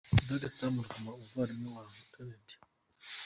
Dr. 0.27 0.49
Sam 0.57 0.73
Ruvuma, 0.83 1.09
umuvandimwe 1.19 1.67
wa 1.75 1.83
Lt. 2.27 2.49